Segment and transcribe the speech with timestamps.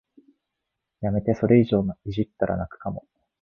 [1.01, 3.05] やめて、それ以上いじったら泣くかも